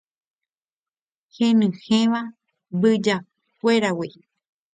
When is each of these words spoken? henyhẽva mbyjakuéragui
henyhẽva 1.35 2.21
mbyjakuéragui 2.77 4.11